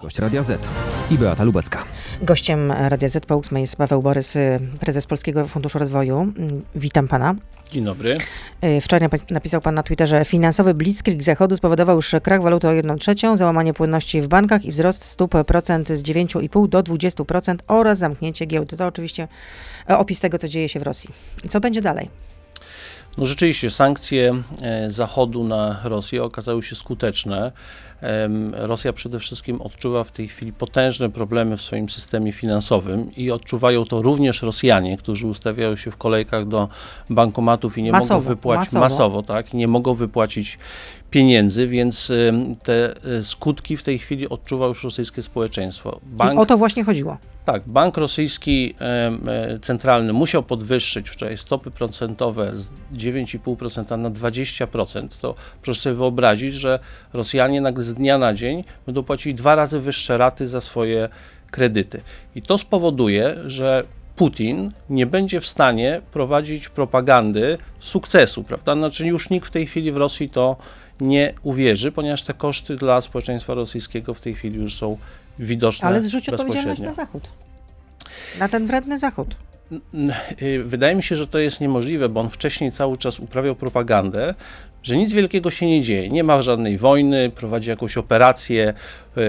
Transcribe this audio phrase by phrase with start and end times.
[0.00, 0.68] Gość Radia Z
[1.10, 1.84] i Beata Lubecka.
[2.22, 6.18] Gościem Radia Z po 8 jest Paweł Borys, y, prezes Polskiego Funduszu Rozwoju.
[6.20, 7.34] Mm, Witam pana.
[7.72, 8.16] Dzień dobry.
[8.64, 12.98] Y, Wczoraj napisał pan na Twitterze, finansowy blitzkrieg Zachodu spowodował już krach waluty o 1
[12.98, 18.46] trzecią, załamanie płynności w bankach i wzrost stóp procent z 9,5 do 20% oraz zamknięcie
[18.46, 18.76] giełdy.
[18.76, 19.28] To oczywiście
[19.90, 21.10] e, opis tego, co dzieje się w Rosji.
[21.48, 22.08] Co będzie dalej?
[23.18, 27.52] No rzeczywiście sankcje e, Zachodu na Rosję okazały się skuteczne.
[28.52, 33.84] Rosja przede wszystkim odczuwa w tej chwili potężne problemy w swoim systemie finansowym i odczuwają
[33.84, 36.68] to również Rosjanie, którzy ustawiają się w kolejkach do
[37.10, 38.80] bankomatów i nie mogą Masowo, wypłacić masowo.
[38.80, 40.58] masowo, tak, i nie mogą wypłacić
[41.10, 42.12] pieniędzy, więc
[42.62, 46.00] te e, skutki w tej chwili odczuwa już rosyjskie społeczeństwo.
[46.34, 47.18] I o to właśnie chodziło.
[47.50, 55.08] Tak, bank rosyjski e, centralny musiał podwyższyć wczoraj stopy procentowe z 9,5% na 20%.
[55.20, 56.78] To proszę sobie wyobrazić, że
[57.12, 61.08] Rosjanie nagle z dnia na dzień będą płacili dwa razy wyższe raty za swoje
[61.50, 62.00] kredyty.
[62.34, 63.84] I to spowoduje, że
[64.16, 68.76] Putin nie będzie w stanie prowadzić propagandy sukcesu, prawda?
[68.76, 70.56] Znaczy już nikt w tej chwili w Rosji to
[71.00, 74.96] nie uwierzy, ponieważ te koszty dla społeczeństwa rosyjskiego w tej chwili już są
[75.40, 77.28] widoczne Ale zrzuć odpowiedzialność na Zachód.
[78.38, 79.36] Na ten wredny Zachód.
[80.42, 84.34] Y, Wydaje mi się, że to jest niemożliwe, bo on wcześniej cały czas uprawiał propagandę,
[84.82, 88.74] że nic wielkiego się nie dzieje, nie ma żadnej wojny, prowadzi jakąś operację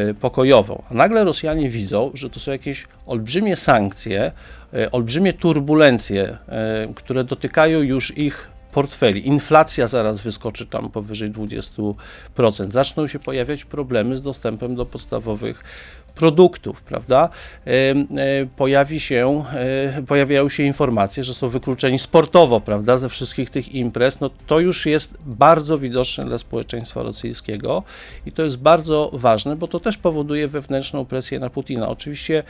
[0.09, 0.83] y, pokojową.
[0.89, 4.31] A nagle Rosjanie widzą, że to są jakieś olbrzymie sankcje,
[4.73, 6.37] y, olbrzymie turbulencje,
[6.95, 9.27] które dotykają już ich portfeli.
[9.27, 12.71] Inflacja zaraz wyskoczy tam powyżej 20%.
[12.71, 15.63] Zaczną się pojawiać problemy z dostępem do podstawowych
[16.15, 17.29] produktów, prawda?
[17.65, 23.49] Em, e, Pojawi się, e, pojawiają się informacje, że są wykluczeni sportowo, prawda, ze wszystkich
[23.49, 24.19] tych imprez.
[24.19, 27.83] No to już jest bardzo widoczne dla społeczeństwa rosyjskiego
[28.25, 31.89] i to jest bardzo ważne, bo to też powoduje wewnętrzną presję na Putina.
[31.89, 32.43] Oczywiście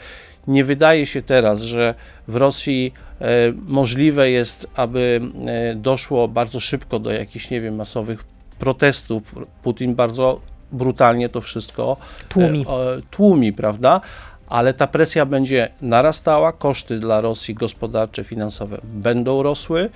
[0.46, 1.94] nie wydaje się teraz, że
[2.28, 3.26] w Rosji e,
[3.66, 8.24] możliwe jest, aby e, doszło bardzo szybko do jakichś, nie wiem, masowych
[8.58, 9.34] protestów.
[9.62, 10.40] Putin bardzo
[10.72, 11.96] brutalnie to wszystko
[12.28, 12.62] Tłumi.
[12.62, 14.00] e, o, tłumi, prawda?
[14.48, 19.90] Ale ta presja będzie narastała, koszty dla Rosji gospodarcze, finansowe będą rosły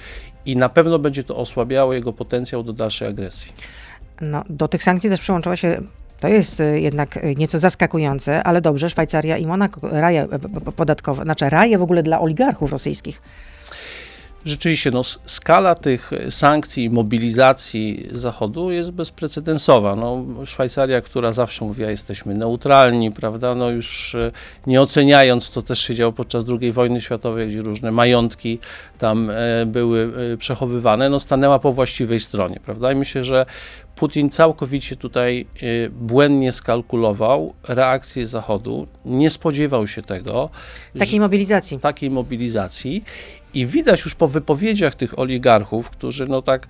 [0.46, 3.52] i na pewno będzie to osłabiało jego potencjał do dalszej agresji.
[4.20, 5.80] No, do tych sankcji też przyłączyła się,
[6.20, 10.28] to jest y, jednak y, nieco zaskakujące, ale dobrze, Szwajcaria i Monako, raje
[10.76, 13.22] podatkowe, znaczy raje w ogóle dla oligarchów rosyjskich.
[14.46, 19.96] Rzeczywiście, no, skala tych sankcji i mobilizacji Zachodu jest bezprecedensowa.
[19.96, 24.30] No, Szwajcaria, która zawsze mówiła, jesteśmy neutralni, prawda, no już e,
[24.66, 28.58] nie oceniając, co też się działo podczas II wojny światowej, gdzie różne majątki
[28.98, 33.46] tam e, były e, przechowywane, no, stanęła po właściwej stronie, prawda, i myślę, że
[33.96, 35.46] Putin całkowicie tutaj
[35.86, 40.50] e, błędnie skalkulował reakcję Zachodu, nie spodziewał się tego,
[40.98, 41.78] Takiej mobilizacji.
[41.78, 43.04] takiej mobilizacji.
[43.54, 46.66] I widać już po wypowiedziach tych oligarchów, którzy no tak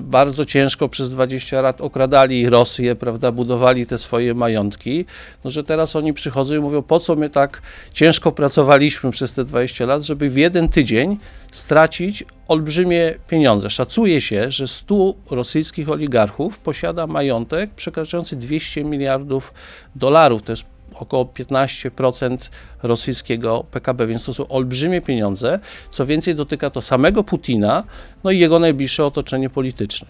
[0.00, 5.04] bardzo ciężko przez 20 lat okradali Rosję, prawda, budowali te swoje majątki,
[5.44, 7.62] no że teraz oni przychodzą i mówią, po co my tak
[7.92, 11.16] ciężko pracowaliśmy przez te 20 lat, żeby w jeden tydzień
[11.52, 13.70] stracić olbrzymie pieniądze.
[13.70, 19.54] Szacuje się, że 100 rosyjskich oligarchów posiada majątek przekraczający 200 miliardów
[19.94, 20.42] dolarów.
[20.42, 22.38] To jest około 15%
[22.82, 25.58] rosyjskiego PKB, więc to są olbrzymie pieniądze.
[25.90, 27.84] Co więcej, dotyka to samego Putina,
[28.24, 30.08] no i jego najbliższe otoczenie polityczne.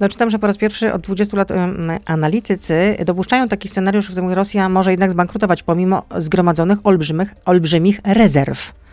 [0.00, 4.10] No czytam, że po raz pierwszy od 20 lat em, analitycy dopuszczają taki scenariusz, w
[4.10, 8.83] którym Rosja może jednak zbankrutować pomimo zgromadzonych olbrzymich, olbrzymich rezerw.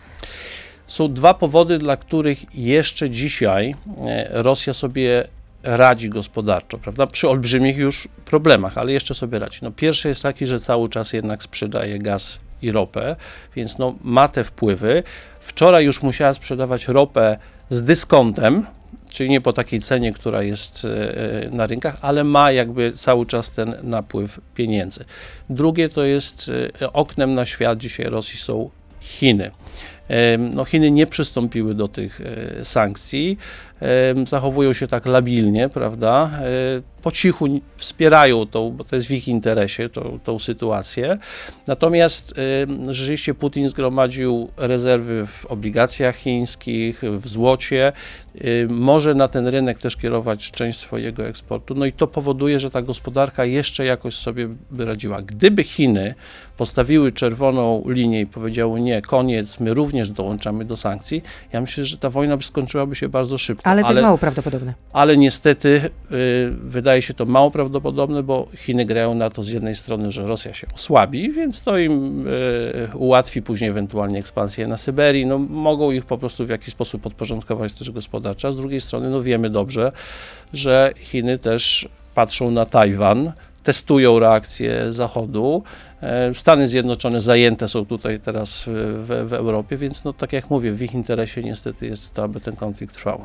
[0.92, 3.74] Są dwa powody, dla których jeszcze dzisiaj
[4.06, 5.24] e, Rosja sobie
[5.62, 7.06] radzi gospodarczo, prawda?
[7.06, 9.58] Przy olbrzymich już problemach, ale jeszcze sobie radzi.
[9.62, 13.16] No, pierwszy jest taki, że cały czas jednak sprzedaje gaz i ropę,
[13.56, 15.02] więc no, ma te wpływy.
[15.40, 17.38] Wczoraj już musiała sprzedawać ropę
[17.70, 18.66] z dyskontem,
[19.10, 23.50] czyli nie po takiej cenie, która jest e, na rynkach, ale ma jakby cały czas
[23.50, 25.04] ten napływ pieniędzy.
[25.50, 26.50] Drugie to jest
[26.82, 29.50] e, oknem na świat dzisiaj Rosji są Chiny.
[30.38, 33.38] No, Chiny nie przystąpiły do tych e, sankcji,
[34.28, 36.30] zachowują się tak labilnie, prawda?
[36.78, 41.18] E, Po cichu wspierają tą, bo to jest w ich interesie, tą, tą sytuację.
[41.66, 42.34] Natomiast
[42.90, 47.92] rzeczywiście Putin zgromadził rezerwy w obligacjach chińskich, w złocie.
[48.44, 51.74] Y, Może na ten rynek też kierować część swojego eksportu.
[51.74, 55.22] No i to powoduje, że ta gospodarka jeszcze jakoś sobie by radziła.
[55.22, 56.14] Gdyby Chiny
[56.56, 61.98] postawiły czerwoną linię i powiedziały nie, koniec, my również dołączamy do sankcji, ja myślę, że
[61.98, 63.70] ta wojna skończyłaby się bardzo szybko.
[63.72, 64.74] Ale to ale, jest mało prawdopodobne.
[64.92, 65.80] Ale niestety
[66.12, 70.26] y, wydaje się to mało prawdopodobne, bo Chiny grają na to z jednej strony, że
[70.26, 75.26] Rosja się osłabi, więc to im y, ułatwi później ewentualnie ekspansję na Syberii.
[75.26, 79.10] No, mogą ich po prostu w jakiś sposób podporządkować też gospodarczo, a z drugiej strony
[79.10, 79.92] no, wiemy dobrze,
[80.52, 85.62] że Chiny też patrzą na Tajwan, testują reakcję Zachodu.
[86.02, 90.72] E, Stany Zjednoczone zajęte są tutaj teraz w, w, Europie, więc no, tak jak mówię,
[90.72, 93.24] w ich interesie niestety jest to, aby ten konflikt trwał.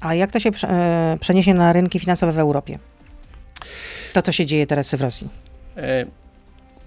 [0.00, 2.78] A jak to się e, przeniesie na rynki finansowe w Europie?
[4.12, 5.28] To, co się dzieje teraz w Rosji?
[5.76, 6.06] E,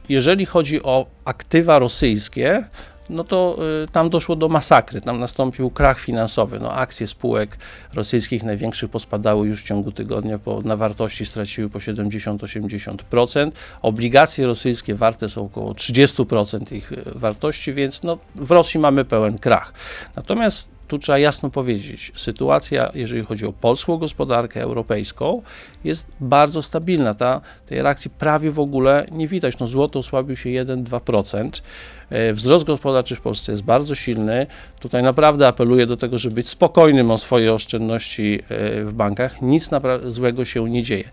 [0.10, 2.64] jeżeli chodzi o aktywa rosyjskie,
[3.10, 6.60] no to y, tam doszło do masakry, tam nastąpił krach finansowy.
[6.60, 7.58] No, akcje spółek
[7.94, 13.52] rosyjskich największych pospadały już w ciągu tygodnia, po, na wartości straciły po 70-80%.
[13.82, 19.38] Obligacje rosyjskie warte są około 30% ich y, wartości, więc no, w Rosji mamy pełen
[19.38, 19.74] krach.
[20.16, 25.42] Natomiast tu trzeba jasno powiedzieć, sytuacja, jeżeli chodzi o polską gospodarkę europejską,
[25.84, 27.14] jest bardzo stabilna.
[27.14, 29.60] Ta, tej reakcji prawie w ogóle nie widać.
[29.60, 31.62] No, złoto osłabił się 1-2%.
[32.10, 34.48] E, wzrost gospodarczy w Polsce jest bardzo silny.
[34.80, 39.42] Tutaj naprawdę apeluję do tego, żeby być spokojnym o swoje oszczędności e, w bankach.
[39.42, 39.70] Nic
[40.06, 41.10] złego się nie dzieje.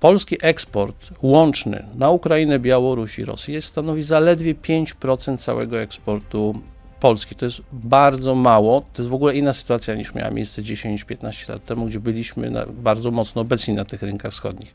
[0.00, 6.54] Polski eksport łączny na Ukrainę, Białoruś i Rosję stanowi zaledwie 5% całego eksportu
[7.02, 7.34] Polski.
[7.34, 8.80] To jest bardzo mało.
[8.92, 12.66] To jest w ogóle inna sytuacja niż miała miejsce 10-15 lat temu, gdzie byliśmy na,
[12.66, 14.74] bardzo mocno obecni na tych rynkach wschodnich.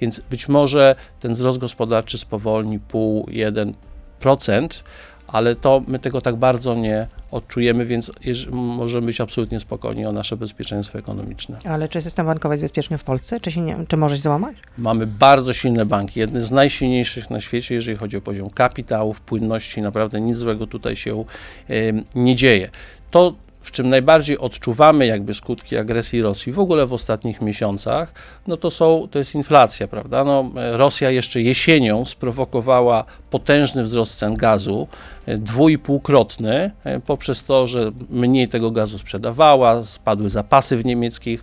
[0.00, 3.74] Więc być może ten wzrost gospodarczy spowolni pół, jeden
[4.20, 4.84] procent,
[5.32, 8.10] ale to my tego tak bardzo nie odczujemy, więc
[8.52, 11.58] możemy być absolutnie spokojni o nasze bezpieczeństwo ekonomiczne.
[11.64, 13.40] Ale czy system bankowy jest bezpieczny w Polsce?
[13.40, 14.56] Czy, się nie, czy może się załamać?
[14.78, 19.82] Mamy bardzo silne banki, jedne z najsilniejszych na świecie, jeżeli chodzi o poziom kapitałów, płynności,
[19.82, 21.24] naprawdę nic złego tutaj się
[21.70, 22.70] y, nie dzieje.
[23.10, 28.12] To w czym najbardziej odczuwamy jakby skutki agresji Rosji w ogóle w ostatnich miesiącach,
[28.46, 30.24] no to są, to jest inflacja, prawda?
[30.24, 34.88] No, Rosja jeszcze jesienią sprowokowała potężny wzrost cen gazu,
[35.26, 41.42] e, dwójpółkrotny, e, poprzez to, że mniej tego gazu sprzedawała, spadły zapasy w niemieckich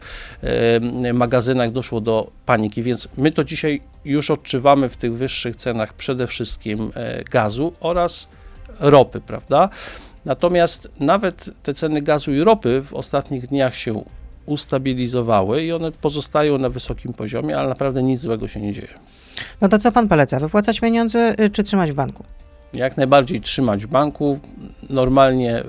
[1.03, 5.93] e, magazynach, doszło do paniki, więc my to dzisiaj już odczuwamy w tych wyższych cenach
[5.93, 6.91] przede wszystkim
[7.31, 8.27] gazu oraz
[8.79, 9.69] ropy, prawda?
[10.25, 14.03] Natomiast nawet te ceny gazu i ropy w ostatnich dniach się
[14.45, 18.93] ustabilizowały i one pozostają na wysokim poziomie, ale naprawdę nic złego się nie dzieje.
[19.61, 20.39] No to co pan poleca?
[20.39, 22.23] Wypłacać pieniądze y, czy trzymać w banku?
[22.73, 24.39] Jak najbardziej trzymać w banku,
[24.89, 25.63] normalnie y,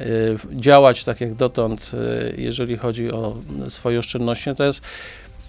[0.00, 3.36] y, y, działać tak jak dotąd, y, jeżeli chodzi o
[3.68, 4.54] swoje oszczędności.
[4.56, 4.80] To jest,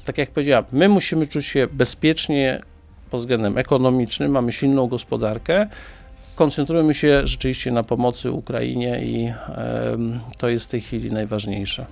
[0.06, 2.62] tak jak powiedziałem, my musimy czuć się bezpiecznie
[3.10, 5.68] pod względem ekonomicznym, mamy silną gospodarkę,
[6.42, 9.34] koncentrujemy się rzeczywiście na pomocy Ukrainie i
[10.38, 11.86] to jest w tej chwili najważniejsze.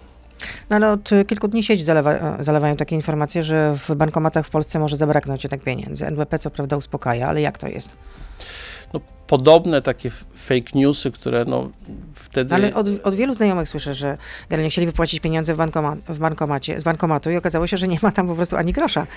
[0.70, 4.80] No ale od kilku dni sieć zalewa, zalewają takie informacje, że w bankomatach w Polsce
[4.80, 6.06] może zabraknąć jednak pieniędzy.
[6.06, 7.98] NWP co prawda uspokaja, ale jak to jest?
[8.94, 11.70] No, podobne takie fake newsy, które no,
[12.14, 12.56] wtedy...
[12.56, 14.18] Ale od, od wielu znajomych słyszę, że
[14.50, 17.98] generalnie chcieli wypłacić pieniądze w, bankoma, w bankomacie, z bankomatu i okazało się, że nie
[18.02, 19.08] ma tam po prostu ani grosza.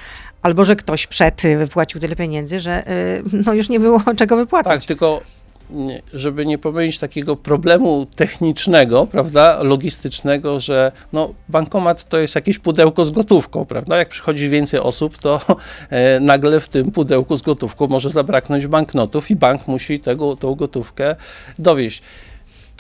[0.43, 2.85] Albo, że ktoś przed wypłacił tyle pieniędzy, że
[3.33, 4.81] yy, no już nie było czego wypłacać.
[4.81, 5.23] Tak, tylko
[6.15, 13.05] żeby nie pomylić takiego problemu technicznego, prawda, logistycznego, że no, bankomat to jest jakieś pudełko
[13.05, 13.97] z gotówką, prawda?
[13.97, 15.41] Jak przychodzi więcej osób, to
[15.91, 20.55] e, nagle w tym pudełku z gotówką może zabraknąć banknotów i bank musi tego, tą
[20.55, 21.17] gotówkę
[21.59, 22.03] dowieść.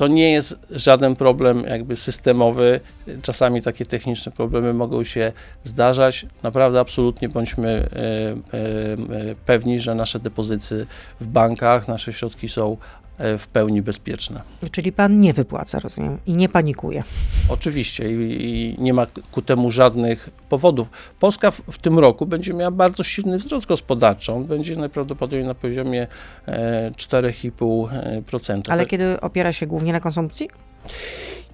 [0.02, 2.80] To nie jest żaden problem jakby systemowy.
[3.22, 5.32] Czasami takie techniczne problemy mogą się
[5.64, 6.26] zdarzać.
[6.42, 10.86] Naprawdę absolutnie bądźmy e, e, pewni, że nasze depozyty
[11.20, 12.76] w bankach, nasze środki są e,
[13.18, 14.42] w pełni bezpieczne.
[14.70, 17.02] Czyli pan nie wypłaca, rozumiem, i nie panikuje.
[17.48, 20.90] Oczywiście i, i nie ma ku temu żadnych powodów.
[21.20, 24.32] Polska w, w, tym roku będzie miała bardzo silny wzrost gospodarczy.
[24.32, 26.06] On będzie najprawdopodobniej na poziomie
[26.46, 28.60] e, 4,5%.
[28.68, 30.48] Ale kiedy opiera się głównie na konsumpcji?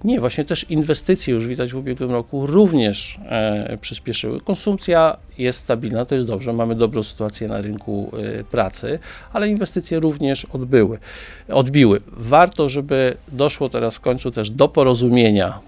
[0.03, 4.41] Nie, właśnie też inwestycje już widać w ubiegłym roku również e, przyspieszyły.
[4.41, 8.99] Konsumpcja jest stabilna, to jest dobrze, mamy dobrą sytuację na rynku e, pracy,
[9.33, 10.97] ale inwestycje również odbyły,
[11.49, 12.01] odbiły.
[12.07, 15.59] Warto, żeby doszło teraz w końcu też do porozumienia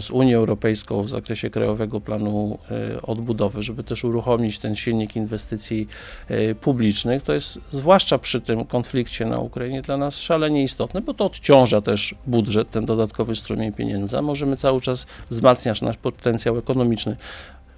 [0.00, 5.88] z Unią Europejską w zakresie Krajowego Planu e, Odbudowy, żeby też uruchomić ten silnik inwestycji
[6.28, 7.22] e, publicznych.
[7.22, 11.80] To jest zwłaszcza przy tym konflikcie na Ukrainie dla nas szalenie istotne, bo to odciąża
[11.80, 14.22] też budżet, ten dodatkowy strumień pieniędzy.
[14.22, 17.16] Możemy cały czas wzmacniać nasz potencjał ekonomiczny.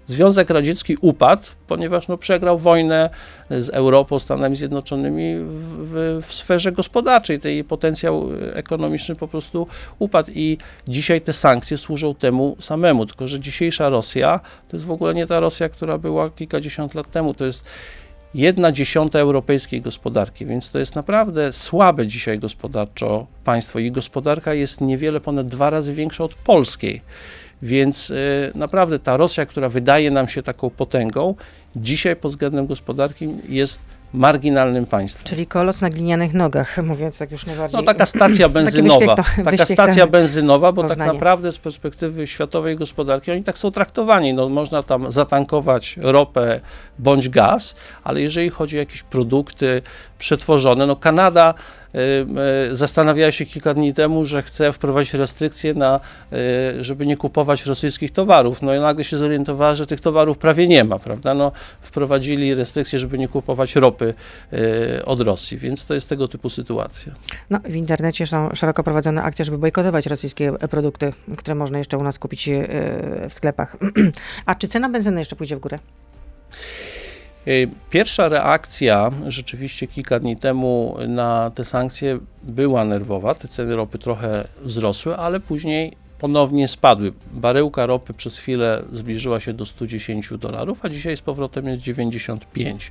[0.08, 3.10] Związek Radziecki upadł, ponieważ no, przegrał wojnę
[3.50, 5.46] z Europą, Stanami Zjednoczonymi w,
[5.92, 7.38] w, w sferze gospodarczej.
[7.38, 9.66] Tej potencjał ekonomiczny po prostu
[9.98, 13.06] upadł i dzisiaj te sankcje służą temu samemu.
[13.06, 17.10] Tylko, że dzisiejsza Rosja to jest w ogóle nie ta Rosja, która była kilkadziesiąt lat
[17.10, 17.34] temu.
[17.34, 17.64] To jest
[18.34, 24.80] jedna dziesiąta europejskiej gospodarki, więc to jest naprawdę słabe dzisiaj gospodarczo państwo i gospodarka jest
[24.80, 27.02] niewiele ponad dwa razy większa od polskiej.
[27.62, 31.34] Więc y, naprawdę ta Rosja, która wydaje nam się taką potęgą,
[31.76, 35.24] dzisiaj pod względem gospodarki jest marginalnym państwem.
[35.24, 37.80] Czyli kolos na glinianych nogach, mówiąc tak już najbardziej.
[37.80, 41.12] No taka stacja benzynowa, taka stacja benzynowa, bo tak porównanie.
[41.12, 44.34] naprawdę z perspektywy światowej gospodarki oni tak są traktowani.
[44.34, 46.60] No, można tam zatankować ropę
[46.98, 47.74] bądź gaz,
[48.04, 49.82] ale jeżeli chodzi o jakieś produkty
[50.18, 51.54] przetworzone, no Kanada
[52.72, 56.00] zastanawiała się kilka dni temu, że chce wprowadzić restrykcje na,
[56.78, 58.62] y, żeby nie kupować rosyjskich towarów.
[58.62, 61.34] No i nagle się zorientowała, że tych towarów prawie nie ma, prawda?
[61.34, 64.14] No, wprowadzili restrykcje, żeby nie kupować ropy
[65.04, 67.14] od Rosji, więc to jest tego typu sytuacja.
[67.50, 71.98] No, w internecie są szeroko prowadzone akcje, żeby bojkotować rosyjskie e, produkty, które można jeszcze
[71.98, 72.66] u nas kupić e,
[73.28, 73.76] w sklepach.
[74.46, 75.78] A czy cena benzyny jeszcze pójdzie w górę?
[77.48, 83.34] Y, Pierwsza reakcja rzeczywiście kilka dni temu na te sankcje była nerwowa.
[83.34, 87.12] Te ceny ropy trochę wzrosły, ale później ponownie spadły.
[87.32, 92.90] Baryłka ropy przez chwilę zbliżyła się do 110 dolarów, a dzisiaj z powrotem jest 95.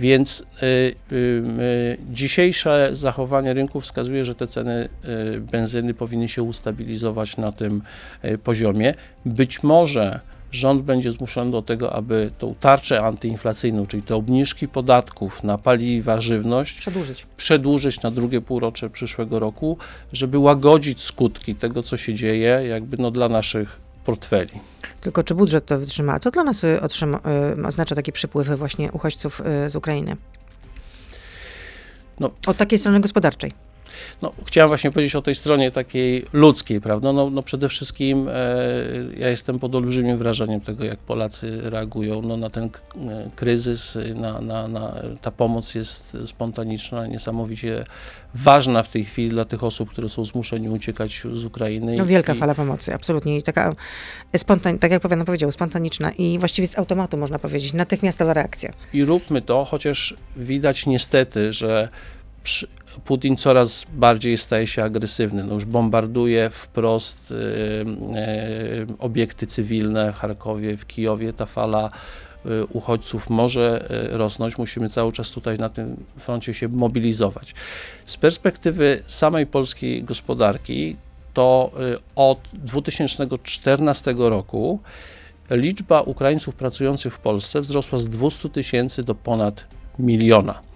[0.00, 4.88] Więc y, y, y, dzisiejsze zachowanie rynku wskazuje, że te ceny
[5.34, 7.82] y, benzyny powinny się ustabilizować na tym
[8.24, 8.94] y, poziomie.
[9.24, 10.20] Być może
[10.52, 16.20] rząd będzie zmuszony do tego, aby tą tarczę antyinflacyjną, czyli te obniżki podatków na paliwa,
[16.20, 17.26] żywność, Przedłużyć.
[17.36, 19.78] przedłużyć na drugie półrocze przyszłego roku,
[20.12, 24.52] żeby łagodzić skutki tego, co się dzieje, jakby no dla naszych portfeli.
[25.00, 26.18] Tylko czy budżet to wytrzyma?
[26.18, 27.20] Co dla nas y, otrzyma,
[27.58, 30.16] y, oznacza taki przypływ właśnie uchodźców y, z Ukrainy?
[32.20, 33.52] No, Od takiej strony gospodarczej.
[34.22, 37.12] No, chciałem właśnie powiedzieć o tej stronie takiej ludzkiej, prawda?
[37.12, 38.32] No, no przede wszystkim e,
[39.18, 42.70] ja jestem pod olbrzymim wrażeniem tego, jak Polacy reagują no, na ten e,
[43.36, 47.84] kryzys, na, na, na, ta pomoc jest spontaniczna, niesamowicie
[48.34, 51.96] ważna w tej chwili dla tych osób, które są zmuszeni uciekać z Ukrainy.
[51.96, 53.36] No wielka i- fala pomocy, absolutnie.
[53.38, 53.74] I taka
[54.36, 58.72] spontan, tak jak Paweł powiedział, spontaniczna i właściwie z automatu można powiedzieć, natychmiastowa reakcja.
[58.92, 61.88] i róbmy to, chociaż widać niestety, że
[63.04, 65.44] Putin coraz bardziej staje się agresywny.
[65.44, 71.32] No już bombarduje wprost y, y, obiekty cywilne w Charkowie, w Kijowie.
[71.32, 71.90] Ta fala
[72.46, 74.58] y, uchodźców może rosnąć.
[74.58, 77.54] Musimy cały czas tutaj na tym froncie się mobilizować.
[78.04, 80.96] Z perspektywy samej polskiej gospodarki,
[81.34, 81.70] to
[82.16, 84.80] od 2014 roku
[85.50, 89.64] liczba Ukraińców pracujących w Polsce wzrosła z 200 tysięcy do ponad
[89.98, 90.67] miliona.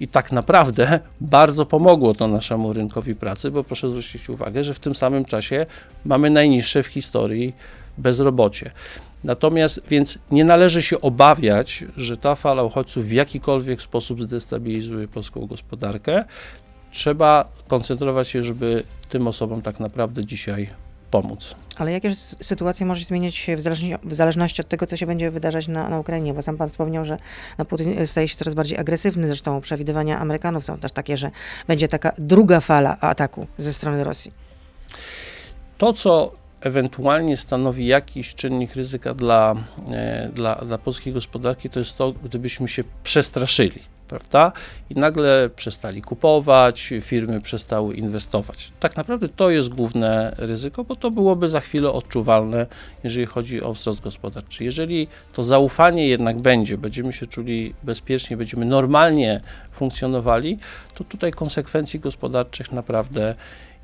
[0.00, 4.80] I tak naprawdę bardzo pomogło to naszemu rynkowi pracy, bo proszę zwrócić uwagę, że w
[4.80, 5.66] tym samym czasie
[6.04, 7.54] mamy najniższe w historii
[7.98, 8.70] bezrobocie.
[9.24, 15.46] Natomiast więc nie należy się obawiać, że ta fala uchodźców w jakikolwiek sposób zdestabilizuje polską
[15.46, 16.24] gospodarkę.
[16.90, 20.68] Trzeba koncentrować się, żeby tym osobom tak naprawdę dzisiaj
[21.10, 21.54] pomóc.
[21.76, 25.30] Ale jakie sytuacje może się zmieniać w zależności, w zależności od tego, co się będzie
[25.30, 26.34] wydarzać na, na Ukrainie?
[26.34, 27.16] Bo sam pan wspomniał, że
[27.58, 29.26] no, Putin staje się coraz bardziej agresywny.
[29.26, 31.30] Zresztą przewidywania Amerykanów są też takie, że
[31.66, 34.32] będzie taka druga fala ataku ze strony Rosji.
[35.78, 39.54] To, co ewentualnie stanowi jakiś czynnik ryzyka dla,
[39.90, 44.52] e, dla, dla polskiej gospodarki, to jest to, gdybyśmy się przestraszyli, prawda?
[44.90, 48.72] I nagle przestali kupować, firmy przestały inwestować.
[48.80, 52.66] Tak naprawdę to jest główne ryzyko, bo to byłoby za chwilę odczuwalne,
[53.04, 54.64] jeżeli chodzi o wzrost gospodarczy.
[54.64, 59.40] Jeżeli to zaufanie jednak będzie, będziemy się czuli bezpiecznie, będziemy normalnie
[59.72, 60.58] funkcjonowali,
[60.94, 63.34] to tutaj konsekwencji gospodarczych naprawdę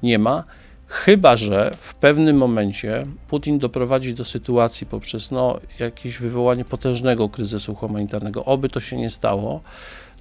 [0.02, 0.44] nie ma.
[0.86, 7.74] Chyba, że w pewnym momencie Putin doprowadzi do sytuacji poprzez no, jakieś wywołanie potężnego kryzysu
[7.74, 9.60] humanitarnego, oby to się nie stało,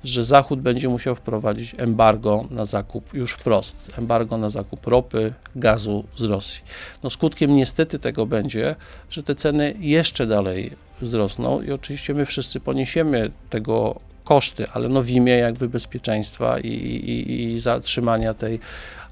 [0.03, 6.03] że Zachód będzie musiał wprowadzić embargo na zakup już wprost, embargo na zakup ropy, gazu
[6.15, 6.61] z Rosji.
[7.03, 8.75] No, skutkiem niestety tego będzie,
[9.09, 15.03] że te ceny jeszcze dalej wzrosną i oczywiście my wszyscy poniesiemy tego koszty, ale no
[15.03, 18.59] w imię jakby bezpieczeństwa i, i, i zatrzymania tej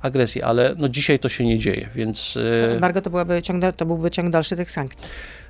[0.01, 3.85] agresji, ale no dzisiaj to się nie dzieje, więc e, Embargo to, byłaby ciąg, to
[3.85, 5.09] byłby ciąg dalszy tych sankcji.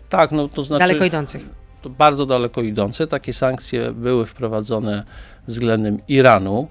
[0.10, 1.46] tak, no to znaczy daleko idących.
[1.82, 3.08] To bardzo daleko idące.
[3.08, 5.04] Takie sankcje były wprowadzone
[5.48, 6.68] względem Iranu.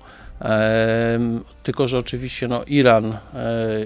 [1.62, 3.18] Tylko że oczywiście no, Iran e,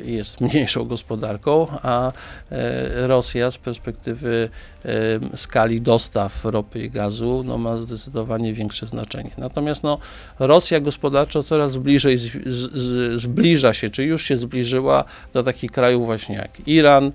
[0.05, 2.13] jest mniejszą gospodarką, a
[2.51, 4.49] e, Rosja z perspektywy
[4.85, 4.91] e,
[5.37, 9.31] skali dostaw ropy i gazu no, ma zdecydowanie większe znaczenie.
[9.39, 9.99] Natomiast no,
[10.39, 16.07] Rosja gospodarczo coraz bliżej z, z, zbliża się, czy już się zbliżyła do takich krajów
[16.07, 17.13] właśnie jak Iran,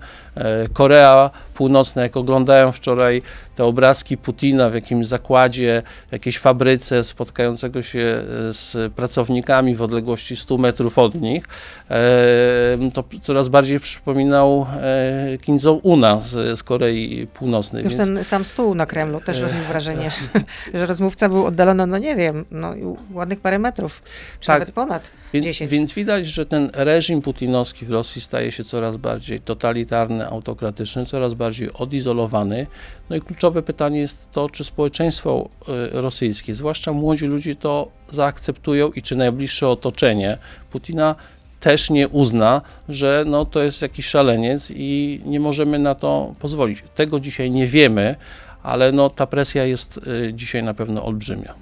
[0.72, 2.02] Korea Północna.
[2.02, 3.22] Jak oglądałem wczoraj
[3.56, 10.49] te obrazki Putina w jakimś zakładzie, jakiejś fabryce spotkającego się z pracownikami w odległości 100
[10.58, 11.44] metrów od nich,
[11.90, 17.84] e, to coraz bardziej przypominał e, Kim Jong-una z, z Korei Północnej.
[17.84, 20.10] Już Więc- ten sam stół na Kremlu też E, robił wrażenie,
[20.74, 22.74] że rozmówca był oddalony, no nie wiem, no
[23.12, 24.02] ładnych parę metrów,
[24.40, 24.58] czy Tak.
[24.60, 25.70] nawet ponad Więc, 10.
[25.70, 31.34] więc widać, że ten reżim putinowski w Rosji staje się coraz bardziej totalitarny, autokratyczny, coraz
[31.34, 32.66] bardziej odizolowany.
[33.10, 35.48] No i kluczowe pytanie jest to, czy społeczeństwo
[35.92, 40.38] rosyjskie, zwłaszcza młodzi ludzie, to zaakceptują i czy najbliższe otoczenie
[40.70, 41.14] Putina
[41.60, 46.84] też nie uzna, że no, to jest jakiś szaleniec i nie możemy na to pozwolić.
[46.94, 48.16] Tego dzisiaj nie wiemy,
[48.62, 49.96] ale no, ta presja jest
[50.28, 51.54] y, dzisiaj na pewno olbrzymia.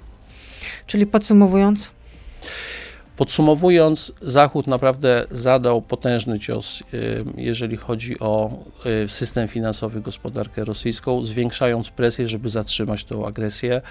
[0.85, 1.91] Czyli podsumowując,
[3.19, 8.51] Podsumowując, Zachód naprawdę zadał potężny cios, y, jeżeli chodzi o
[9.05, 13.81] y, system finansowy, gospodarkę rosyjską, zwiększając presję, żeby zatrzymać tą agresję.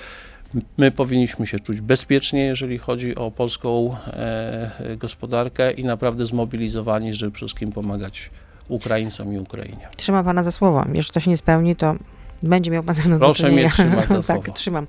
[0.78, 7.32] My powinniśmy się czuć bezpiecznie, jeżeli chodzi o polską e, gospodarkę i naprawdę zmobilizowani, żeby
[7.32, 8.30] przede wszystkim pomagać
[8.68, 9.88] Ukraińcom i Ukrainie.
[9.96, 10.84] trzymam pana za słowo.
[10.92, 11.94] Jeśli to się nie spełni, to
[12.42, 13.70] będzie miał pan ze mną do Proszę mnie czynienia.
[13.70, 14.52] trzymać za Tak, słowo.
[14.52, 14.86] trzymam.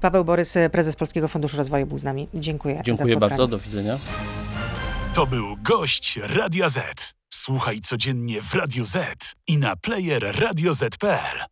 [0.00, 2.28] Paweł Borys, prezes Polskiego Funduszu Rozwoju był z nami.
[2.34, 3.98] Dziękuję Dziękuję bardzo, do widzenia.
[5.14, 7.14] To był gość Radia Z.
[7.34, 8.96] Słuchaj codziennie w Radio Z
[9.46, 11.50] i na player radioz.pl.